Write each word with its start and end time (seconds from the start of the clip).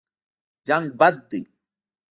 جنګ 0.67 0.85
بد 0.99 1.15
دی. 1.29 1.41